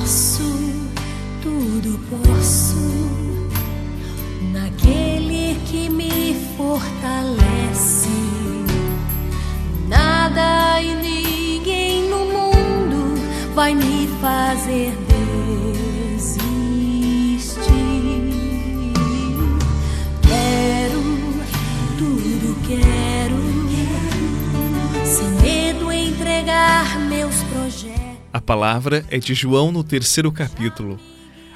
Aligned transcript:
Posso, 0.00 0.48
tudo 1.42 1.98
posso, 2.08 3.10
naquele 4.52 5.60
que 5.66 5.90
me 5.90 6.36
fortalece. 6.56 8.08
Nada 9.88 10.80
e 10.80 10.94
ninguém 10.94 12.08
no 12.08 12.18
mundo 12.26 13.20
vai 13.56 13.74
me 13.74 14.08
fazer 14.20 14.96
desistir. 16.16 16.52
Quero, 20.22 21.02
tudo 21.98 22.56
quero, 22.68 23.40
sem 25.04 25.28
medo 25.42 25.90
entregar 25.90 27.00
meus 27.00 27.34
projetos. 27.52 28.07
A 28.30 28.42
palavra 28.42 29.06
é 29.10 29.18
de 29.18 29.32
João 29.32 29.72
no 29.72 29.82
terceiro 29.82 30.30
capítulo. 30.30 31.00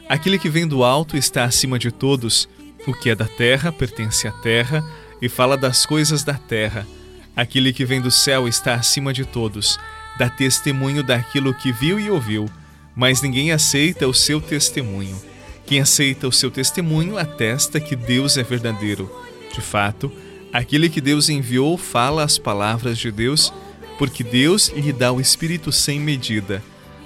Aquele 0.09 0.39
que 0.39 0.49
vem 0.49 0.67
do 0.67 0.83
alto 0.83 1.19
está 1.19 1.45
acima 1.45 1.79
de 1.79 1.91
todos. 1.91 2.49
O 2.87 2.95
que 2.95 3.11
é 3.11 3.15
da 3.15 3.27
terra 3.27 3.71
pertence 3.71 4.27
à 4.27 4.33
terra 4.33 4.83
e 5.21 5.29
fala 5.29 5.57
das 5.57 5.85
coisas 5.85 6.25
da 6.25 6.35
terra. 6.35 6.87
Aquele 7.37 7.75
que 7.75 7.85
vem 7.85 8.01
do 8.01 8.11
céu 8.11 8.49
está 8.49 8.75
acima 8.75 9.13
de 9.13 9.25
todos. 9.27 9.79
Dá 10.19 10.31
testemunho 10.31 11.03
daquilo 11.03 11.53
que 11.55 11.73
viu 11.73 12.01
e 12.01 12.11
ouviu, 12.11 12.49
mas 12.97 13.21
ninguém 13.21 13.53
aceita 13.53 14.09
o 14.09 14.15
seu 14.15 14.41
testemunho. 14.41 15.21
Quem 15.67 15.79
aceita 15.79 16.27
o 16.27 16.33
seu 16.33 16.51
testemunho 16.51 17.19
atesta 17.19 17.81
que 17.81 17.95
Deus 17.95 18.39
é 18.39 18.43
verdadeiro. 18.43 19.11
De 19.55 19.61
fato, 19.61 20.11
aquele 20.51 20.89
que 20.89 21.03
Deus 21.03 21.29
enviou 21.29 21.77
fala 21.77 22.25
as 22.25 22.39
palavras 22.39 22.97
de 22.97 23.11
Deus 23.11 23.53
porque 23.99 24.25
Deus 24.25 24.69
lhe 24.69 24.93
dá 24.93 25.13
o 25.13 25.21
Espírito 25.21 25.71
sem 25.71 26.01
medida. 26.01 26.63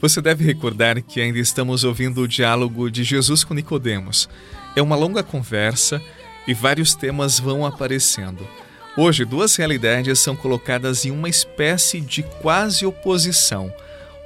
Você 0.00 0.22
deve 0.22 0.44
recordar 0.44 1.02
que 1.02 1.20
ainda 1.20 1.38
estamos 1.38 1.84
ouvindo 1.84 2.22
o 2.22 2.28
diálogo 2.28 2.90
de 2.90 3.04
Jesus 3.04 3.44
com 3.44 3.52
Nicodemos. 3.52 4.28
É 4.74 4.80
uma 4.80 4.96
longa 4.96 5.22
conversa 5.22 6.00
e 6.46 6.54
vários 6.54 6.94
temas 6.94 7.38
vão 7.38 7.66
aparecendo. 7.66 8.46
Hoje, 8.96 9.26
duas 9.26 9.54
realidades 9.56 10.18
são 10.18 10.34
colocadas 10.34 11.04
em 11.04 11.10
uma 11.10 11.28
espécie 11.28 12.00
de 12.00 12.22
quase 12.22 12.86
oposição: 12.86 13.72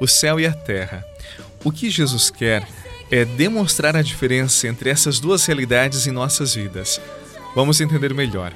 o 0.01 0.07
céu 0.07 0.39
e 0.39 0.47
a 0.47 0.53
terra. 0.53 1.05
O 1.65 1.73
que 1.73 1.91
Jesus 1.91 2.31
quer 2.31 2.67
é 3.11 3.25
demonstrar 3.25 3.97
a 3.97 4.03
diferença 4.03 4.69
entre 4.69 4.91
essas 4.91 5.19
duas 5.19 5.45
realidades 5.45 6.07
em 6.07 6.13
nossas 6.13 6.55
vidas. 6.55 7.01
Vamos 7.55 7.81
entender 7.81 8.15
melhor. 8.15 8.53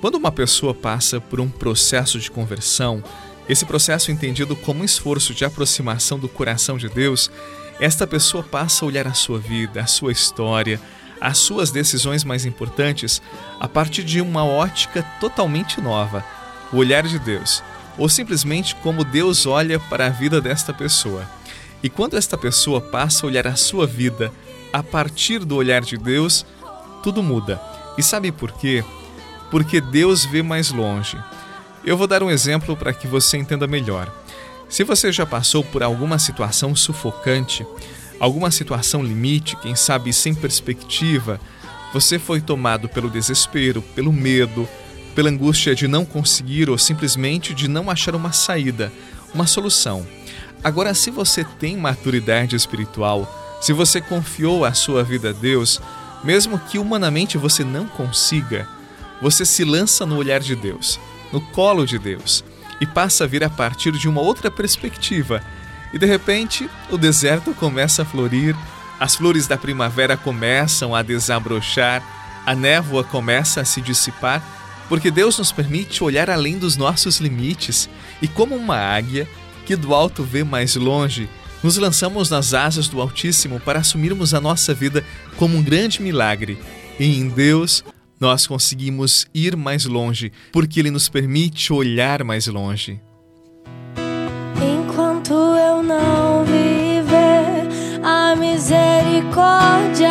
Quando 0.00 0.16
uma 0.16 0.30
pessoa 0.30 0.74
passa 0.74 1.20
por 1.20 1.40
um 1.40 1.48
processo 1.48 2.18
de 2.18 2.30
conversão, 2.30 3.02
esse 3.48 3.64
processo 3.64 4.10
entendido 4.10 4.56
como 4.56 4.80
um 4.80 4.84
esforço 4.84 5.32
de 5.32 5.44
aproximação 5.44 6.18
do 6.18 6.28
coração 6.28 6.76
de 6.76 6.88
Deus, 6.88 7.30
esta 7.78 8.06
pessoa 8.06 8.42
passa 8.42 8.84
a 8.84 8.88
olhar 8.88 9.06
a 9.06 9.14
sua 9.14 9.38
vida, 9.38 9.80
a 9.80 9.86
sua 9.86 10.10
história, 10.10 10.80
as 11.20 11.38
suas 11.38 11.70
decisões 11.70 12.24
mais 12.24 12.44
importantes 12.44 13.22
a 13.60 13.68
partir 13.68 14.02
de 14.02 14.20
uma 14.20 14.44
ótica 14.44 15.02
totalmente 15.20 15.80
nova, 15.80 16.24
o 16.72 16.76
olhar 16.76 17.06
de 17.06 17.18
Deus, 17.18 17.62
ou 17.96 18.08
simplesmente 18.08 18.74
como 18.76 19.04
Deus 19.04 19.46
olha 19.46 19.78
para 19.78 20.06
a 20.06 20.10
vida 20.10 20.40
desta 20.40 20.72
pessoa. 20.72 21.28
E 21.82 21.88
quando 21.88 22.16
esta 22.16 22.36
pessoa 22.36 22.80
passa 22.80 23.24
a 23.24 23.28
olhar 23.28 23.46
a 23.46 23.56
sua 23.56 23.86
vida 23.86 24.32
a 24.72 24.82
partir 24.82 25.44
do 25.44 25.56
olhar 25.56 25.82
de 25.82 25.96
Deus, 25.96 26.44
tudo 27.02 27.22
muda. 27.22 27.60
E 27.96 28.02
sabe 28.02 28.32
por 28.32 28.52
quê? 28.52 28.84
Porque 29.50 29.80
Deus 29.80 30.24
vê 30.24 30.42
mais 30.42 30.70
longe. 30.70 31.16
Eu 31.86 31.96
vou 31.96 32.08
dar 32.08 32.20
um 32.20 32.30
exemplo 32.32 32.76
para 32.76 32.92
que 32.92 33.06
você 33.06 33.36
entenda 33.36 33.64
melhor. 33.68 34.12
Se 34.68 34.82
você 34.82 35.12
já 35.12 35.24
passou 35.24 35.62
por 35.62 35.84
alguma 35.84 36.18
situação 36.18 36.74
sufocante, 36.74 37.64
alguma 38.18 38.50
situação 38.50 39.04
limite, 39.04 39.54
quem 39.58 39.76
sabe 39.76 40.12
sem 40.12 40.34
perspectiva, 40.34 41.40
você 41.92 42.18
foi 42.18 42.40
tomado 42.40 42.88
pelo 42.88 43.08
desespero, 43.08 43.80
pelo 43.80 44.12
medo, 44.12 44.68
pela 45.14 45.30
angústia 45.30 45.76
de 45.76 45.86
não 45.86 46.04
conseguir 46.04 46.68
ou 46.68 46.76
simplesmente 46.76 47.54
de 47.54 47.68
não 47.68 47.88
achar 47.88 48.16
uma 48.16 48.32
saída, 48.32 48.92
uma 49.32 49.46
solução. 49.46 50.04
Agora, 50.64 50.92
se 50.92 51.08
você 51.08 51.44
tem 51.44 51.76
maturidade 51.76 52.56
espiritual, 52.56 53.58
se 53.60 53.72
você 53.72 54.00
confiou 54.00 54.64
a 54.64 54.74
sua 54.74 55.04
vida 55.04 55.30
a 55.30 55.32
Deus, 55.32 55.80
mesmo 56.24 56.58
que 56.58 56.80
humanamente 56.80 57.38
você 57.38 57.62
não 57.62 57.86
consiga, 57.86 58.68
você 59.22 59.44
se 59.44 59.62
lança 59.64 60.04
no 60.04 60.16
olhar 60.16 60.40
de 60.40 60.56
Deus, 60.56 60.98
no 61.32 61.40
colo 61.40 61.86
de 61.86 61.98
Deus, 61.98 62.44
e 62.80 62.86
passa 62.86 63.24
a 63.24 63.26
vir 63.26 63.42
a 63.44 63.50
partir 63.50 63.92
de 63.92 64.08
uma 64.08 64.20
outra 64.20 64.50
perspectiva. 64.50 65.42
E 65.92 65.98
de 65.98 66.06
repente, 66.06 66.68
o 66.90 66.98
deserto 66.98 67.54
começa 67.54 68.02
a 68.02 68.04
florir, 68.04 68.56
as 68.98 69.14
flores 69.14 69.46
da 69.46 69.56
primavera 69.56 70.16
começam 70.16 70.94
a 70.94 71.02
desabrochar, 71.02 72.02
a 72.44 72.54
névoa 72.54 73.04
começa 73.04 73.60
a 73.60 73.64
se 73.64 73.80
dissipar, 73.80 74.42
porque 74.88 75.10
Deus 75.10 75.38
nos 75.38 75.52
permite 75.52 76.04
olhar 76.04 76.30
além 76.30 76.58
dos 76.58 76.76
nossos 76.76 77.18
limites 77.18 77.88
e, 78.22 78.28
como 78.28 78.54
uma 78.54 78.76
águia 78.76 79.28
que 79.64 79.74
do 79.74 79.92
alto 79.92 80.22
vê 80.22 80.44
mais 80.44 80.76
longe, 80.76 81.28
nos 81.62 81.76
lançamos 81.76 82.30
nas 82.30 82.54
asas 82.54 82.86
do 82.86 83.00
Altíssimo 83.00 83.58
para 83.58 83.80
assumirmos 83.80 84.32
a 84.32 84.40
nossa 84.40 84.72
vida 84.72 85.04
como 85.36 85.56
um 85.56 85.62
grande 85.62 86.00
milagre. 86.00 86.56
E 87.00 87.18
em 87.18 87.28
Deus 87.28 87.82
nós 88.20 88.46
conseguimos 88.46 89.26
ir 89.34 89.56
mais 89.56 89.84
longe, 89.84 90.32
porque 90.52 90.80
Ele 90.80 90.90
nos 90.90 91.08
permite 91.08 91.72
olhar 91.72 92.24
mais 92.24 92.46
longe. 92.46 93.00
Enquanto 94.56 95.32
eu 95.32 95.82
não 95.82 96.44
viver 96.44 97.68
a 98.02 98.34
misericórdia 98.36 100.08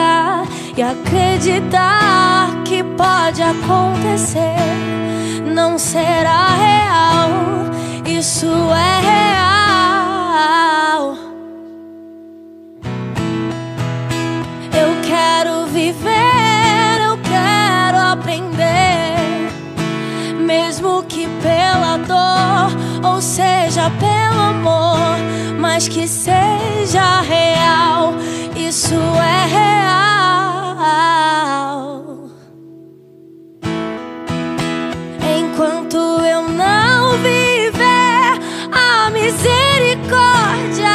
e 0.78 0.82
acreditar 0.82 2.64
que 2.64 2.84
pode 2.84 3.42
acontecer, 3.42 4.56
não 5.54 5.78
será 5.80 6.56
real. 6.56 7.30
Isso 8.06 8.48
é 8.48 9.02
real. 9.02 9.25
Pelo 23.92 24.42
amor, 24.42 25.18
mas 25.60 25.88
que 25.88 26.08
seja 26.08 27.22
real, 27.22 28.14
isso 28.56 28.96
é 28.96 29.46
real. 29.48 29.86
Enquanto 35.38 35.98
eu 35.98 36.50
não 36.50 37.18
viver 37.18 38.40
a 38.72 39.10
misericórdia 39.12 40.90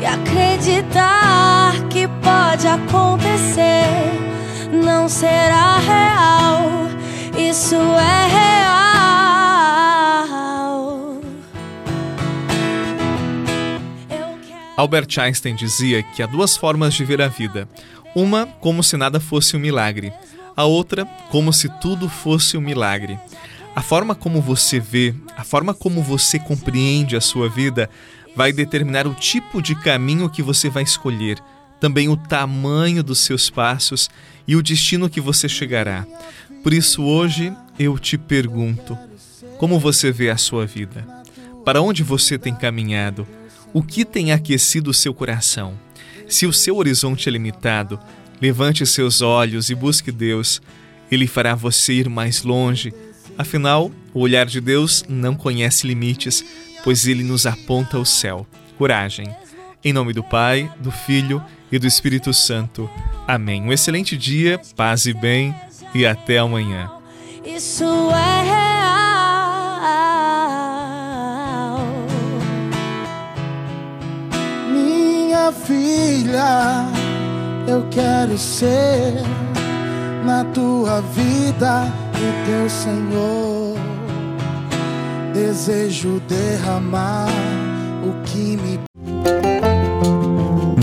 e 0.00 0.06
acreditar 0.06 1.72
que 1.88 2.08
pode 2.22 2.66
acontecer, 2.66 3.86
não 4.72 5.08
será 5.08 5.78
real, 5.78 6.88
isso 7.36 7.76
é 7.76 8.26
real. 8.28 8.47
Albert 14.78 15.18
Einstein 15.18 15.56
dizia 15.56 16.04
que 16.04 16.22
há 16.22 16.26
duas 16.26 16.56
formas 16.56 16.94
de 16.94 17.04
ver 17.04 17.20
a 17.20 17.26
vida. 17.26 17.68
Uma, 18.14 18.46
como 18.46 18.80
se 18.80 18.96
nada 18.96 19.18
fosse 19.18 19.56
um 19.56 19.58
milagre. 19.58 20.12
A 20.56 20.66
outra, 20.66 21.04
como 21.32 21.52
se 21.52 21.68
tudo 21.80 22.08
fosse 22.08 22.56
um 22.56 22.60
milagre. 22.60 23.18
A 23.74 23.82
forma 23.82 24.14
como 24.14 24.40
você 24.40 24.78
vê, 24.78 25.12
a 25.36 25.42
forma 25.42 25.74
como 25.74 26.00
você 26.00 26.38
compreende 26.38 27.16
a 27.16 27.20
sua 27.20 27.48
vida 27.48 27.90
vai 28.36 28.52
determinar 28.52 29.04
o 29.08 29.14
tipo 29.14 29.60
de 29.60 29.74
caminho 29.74 30.30
que 30.30 30.44
você 30.44 30.70
vai 30.70 30.84
escolher, 30.84 31.40
também 31.80 32.08
o 32.08 32.16
tamanho 32.16 33.02
dos 33.02 33.18
seus 33.18 33.50
passos 33.50 34.08
e 34.46 34.54
o 34.54 34.62
destino 34.62 35.10
que 35.10 35.20
você 35.20 35.48
chegará. 35.48 36.06
Por 36.62 36.72
isso, 36.72 37.02
hoje 37.02 37.52
eu 37.80 37.98
te 37.98 38.16
pergunto: 38.16 38.96
como 39.58 39.80
você 39.80 40.12
vê 40.12 40.30
a 40.30 40.36
sua 40.36 40.66
vida? 40.66 41.04
Para 41.64 41.82
onde 41.82 42.04
você 42.04 42.38
tem 42.38 42.54
caminhado? 42.54 43.26
O 43.72 43.82
que 43.82 44.04
tem 44.04 44.32
aquecido 44.32 44.90
o 44.90 44.94
seu 44.94 45.12
coração? 45.12 45.78
Se 46.28 46.46
o 46.46 46.52
seu 46.52 46.76
horizonte 46.76 47.28
é 47.28 47.32
limitado, 47.32 47.98
levante 48.40 48.86
seus 48.86 49.20
olhos 49.20 49.70
e 49.70 49.74
busque 49.74 50.10
Deus. 50.10 50.60
Ele 51.10 51.26
fará 51.26 51.54
você 51.54 51.94
ir 51.94 52.08
mais 52.08 52.42
longe. 52.42 52.92
Afinal, 53.36 53.90
o 54.12 54.20
olhar 54.20 54.46
de 54.46 54.60
Deus 54.60 55.04
não 55.08 55.34
conhece 55.34 55.86
limites, 55.86 56.44
pois 56.82 57.06
ele 57.06 57.22
nos 57.22 57.46
aponta 57.46 57.98
o 57.98 58.04
céu. 58.04 58.46
Coragem. 58.76 59.28
Em 59.84 59.92
nome 59.92 60.12
do 60.12 60.24
Pai, 60.24 60.70
do 60.80 60.90
Filho 60.90 61.42
e 61.70 61.78
do 61.78 61.86
Espírito 61.86 62.32
Santo. 62.34 62.90
Amém. 63.26 63.62
Um 63.62 63.72
excelente 63.72 64.16
dia, 64.16 64.60
paz 64.76 65.06
e 65.06 65.12
bem, 65.12 65.54
e 65.94 66.06
até 66.06 66.38
amanhã. 66.38 66.90
Isso 67.44 67.84
é 67.84 68.77
Filha, 75.52 76.84
eu 77.66 77.86
quero 77.90 78.36
ser 78.36 79.14
na 80.24 80.44
tua 80.44 81.00
vida 81.00 81.84
o 82.14 82.46
teu 82.46 82.68
Senhor. 82.68 83.76
Desejo 85.32 86.20
derramar 86.28 87.28
o 88.02 88.22
que 88.24 88.56
me 88.56 88.87